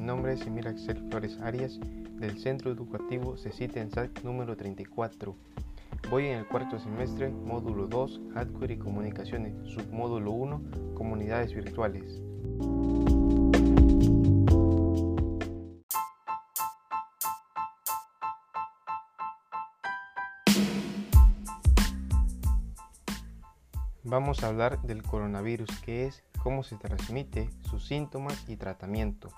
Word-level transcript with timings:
nombre 0.00 0.32
es 0.32 0.46
Emir 0.46 0.66
Axel 0.66 0.96
Flores 1.10 1.38
Arias 1.42 1.78
del 2.18 2.38
Centro 2.38 2.72
Educativo 2.72 3.36
CECITA 3.36 3.86
SAC 3.90 4.24
número 4.24 4.56
34. 4.56 5.36
Voy 6.10 6.28
en 6.28 6.38
el 6.38 6.46
cuarto 6.46 6.78
semestre, 6.78 7.28
módulo 7.28 7.86
2, 7.86 8.22
Hardware 8.32 8.70
y 8.70 8.78
Comunicaciones, 8.78 9.52
submódulo 9.68 10.30
1, 10.30 10.62
Comunidades 10.94 11.54
Virtuales. 11.54 12.22
Vamos 24.04 24.42
a 24.42 24.48
hablar 24.48 24.80
del 24.80 25.02
coronavirus, 25.02 25.68
que 25.80 26.06
es 26.06 26.24
cómo 26.44 26.62
se 26.62 26.76
transmite, 26.76 27.48
sus 27.70 27.86
síntomas 27.86 28.44
y 28.48 28.56
tratamiento. 28.56 29.30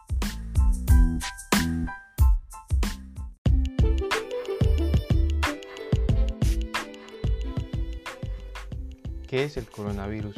¿Qué 9.28 9.44
es 9.44 9.56
el 9.56 9.70
coronavirus? 9.70 10.34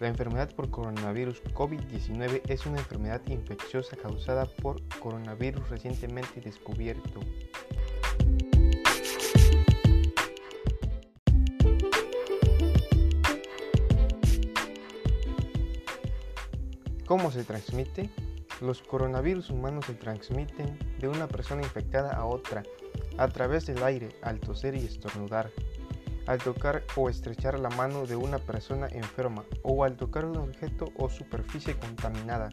La 0.00 0.08
enfermedad 0.08 0.52
por 0.56 0.70
coronavirus 0.70 1.40
COVID-19 1.54 2.42
es 2.48 2.66
una 2.66 2.78
enfermedad 2.78 3.22
infecciosa 3.28 3.96
causada 3.96 4.46
por 4.46 4.82
coronavirus 4.98 5.68
recientemente 5.68 6.40
descubierto. 6.40 7.20
¿Cómo 17.12 17.30
se 17.30 17.44
transmite? 17.44 18.08
Los 18.62 18.80
coronavirus 18.80 19.50
humanos 19.50 19.84
se 19.84 19.92
transmiten 19.92 20.78
de 20.98 21.08
una 21.08 21.28
persona 21.28 21.60
infectada 21.60 22.14
a 22.14 22.24
otra 22.24 22.62
a 23.18 23.28
través 23.28 23.66
del 23.66 23.82
aire 23.82 24.08
al 24.22 24.40
toser 24.40 24.74
y 24.76 24.86
estornudar 24.86 25.50
al 26.26 26.38
tocar 26.38 26.82
o 26.96 27.10
estrechar 27.10 27.58
la 27.58 27.68
mano 27.68 28.06
de 28.06 28.16
una 28.16 28.38
persona 28.38 28.88
enferma 28.90 29.44
o 29.62 29.84
al 29.84 29.98
tocar 29.98 30.24
un 30.24 30.38
objeto 30.38 30.86
o 30.96 31.10
superficie 31.10 31.78
contaminada 31.78 32.48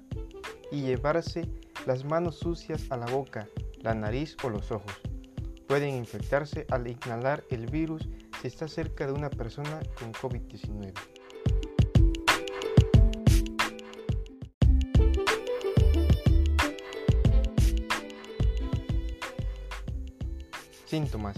y 0.74 0.82
llevarse 0.82 1.50
las 1.86 2.04
manos 2.04 2.38
sucias 2.40 2.86
a 2.90 2.98
la 2.98 3.06
boca, 3.06 3.48
la 3.80 3.94
nariz 3.94 4.36
o 4.44 4.50
los 4.50 4.74
ojos. 4.74 4.92
Pueden 5.70 5.96
infectarse 5.96 6.68
al 6.70 6.86
inhalar 6.86 7.46
el 7.50 7.68
virus 7.68 8.10
si 8.42 8.50
está 8.50 8.68
cerca 8.68 9.08
de 9.08 9.14
una 9.14 9.30
persona 9.30 9.80
con 9.98 10.12
COVID-19. 10.12 11.19
Síntomas. 20.90 21.38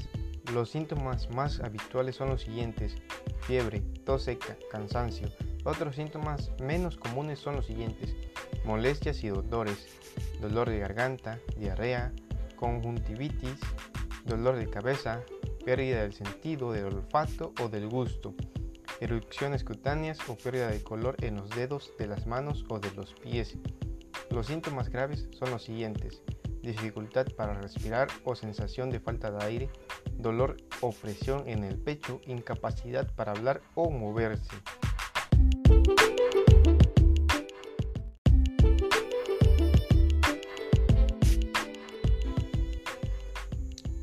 Los 0.53 0.69
síntomas 0.69 1.29
más 1.31 1.59
habituales 1.59 2.15
son 2.15 2.29
los 2.29 2.43
siguientes, 2.43 2.95
fiebre, 3.41 3.81
tos 4.05 4.23
seca, 4.23 4.55
cansancio. 4.71 5.27
Otros 5.65 5.97
síntomas 5.97 6.51
menos 6.61 6.95
comunes 6.95 7.39
son 7.39 7.57
los 7.57 7.65
siguientes, 7.65 8.15
molestias 8.63 9.21
y 9.25 9.27
dolores, 9.27 9.87
dolor 10.39 10.69
de 10.69 10.79
garganta, 10.79 11.37
diarrea, 11.57 12.13
conjuntivitis, 12.55 13.59
dolor 14.23 14.55
de 14.55 14.69
cabeza, 14.69 15.21
pérdida 15.65 16.03
del 16.03 16.13
sentido 16.13 16.71
del 16.71 16.85
olfato 16.85 17.51
o 17.61 17.67
del 17.67 17.89
gusto, 17.89 18.33
erupciones 19.01 19.65
cutáneas 19.65 20.17
o 20.29 20.37
pérdida 20.37 20.69
de 20.69 20.81
color 20.81 21.17
en 21.25 21.35
los 21.35 21.49
dedos 21.49 21.91
de 21.99 22.07
las 22.07 22.25
manos 22.25 22.63
o 22.69 22.79
de 22.79 22.91
los 22.93 23.15
pies. 23.15 23.57
Los 24.29 24.47
síntomas 24.47 24.87
graves 24.87 25.27
son 25.37 25.51
los 25.51 25.63
siguientes, 25.63 26.23
dificultad 26.61 27.27
para 27.35 27.53
respirar 27.53 28.07
o 28.23 28.35
sensación 28.35 28.89
de 28.89 28.99
falta 28.99 29.31
de 29.31 29.43
aire, 29.45 29.69
dolor 30.17 30.57
o 30.81 30.91
presión 30.91 31.47
en 31.47 31.63
el 31.63 31.77
pecho, 31.77 32.21
incapacidad 32.25 33.11
para 33.15 33.31
hablar 33.31 33.61
o 33.75 33.89
moverse. 33.89 34.55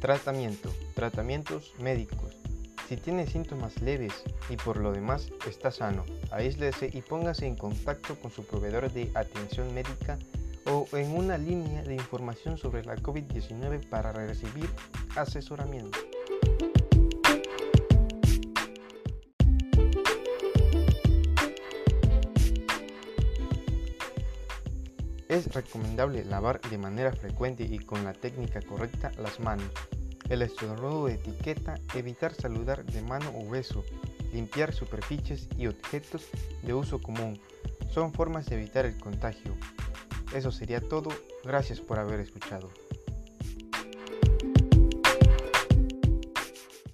Tratamiento. 0.00 0.72
Tratamientos 0.94 1.75
médicos. 1.80 2.36
Si 2.88 2.96
tiene 2.96 3.26
síntomas 3.26 3.82
leves 3.82 4.14
y 4.48 4.56
por 4.56 4.78
lo 4.78 4.92
demás 4.92 5.30
está 5.46 5.70
sano, 5.70 6.04
aíslese 6.30 6.88
y 6.92 7.02
póngase 7.02 7.46
en 7.46 7.56
contacto 7.56 8.14
con 8.19 8.30
su 8.30 8.46
proveedor 8.46 8.90
de 8.90 9.10
atención 9.14 9.75
médica 9.75 10.19
o 10.68 10.86
en 10.92 11.16
una 11.16 11.38
línea 11.38 11.82
de 11.82 11.94
información 11.94 12.58
sobre 12.58 12.84
la 12.84 12.96
COVID-19 12.96 13.88
para 13.88 14.12
recibir 14.12 14.68
asesoramiento. 15.16 15.98
Es 25.28 25.52
recomendable 25.54 26.24
lavar 26.24 26.60
de 26.62 26.78
manera 26.78 27.12
frecuente 27.12 27.62
y 27.62 27.78
con 27.78 28.02
la 28.02 28.12
técnica 28.12 28.62
correcta 28.62 29.12
las 29.18 29.40
manos. 29.40 29.70
El 30.28 30.42
estornudo 30.42 31.06
de 31.06 31.14
etiqueta, 31.14 31.74
evitar 31.94 32.34
saludar 32.34 32.84
de 32.84 33.02
mano 33.02 33.32
o 33.34 33.48
beso, 33.48 33.84
limpiar 34.32 34.72
superficies 34.74 35.48
y 35.56 35.66
objetos 35.66 36.26
de 36.62 36.74
uso 36.74 37.00
común. 37.00 37.38
Son 37.90 38.12
formas 38.12 38.46
de 38.46 38.56
evitar 38.56 38.84
el 38.84 38.98
contagio. 38.98 39.54
Eso 40.32 40.52
sería 40.52 40.80
todo. 40.80 41.10
Gracias 41.44 41.80
por 41.80 41.98
haber 41.98 42.20
escuchado. 42.20 42.70